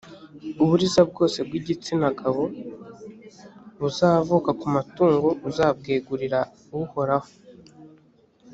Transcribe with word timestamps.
uburiza 0.63 1.01
bwose 1.09 1.37
bw’igitsinagabo 1.47 2.43
buzavuka 3.79 4.49
ku 4.59 4.67
matungo 4.75 5.27
uzabwegurira 5.49 6.39
uhoraho 6.79 7.29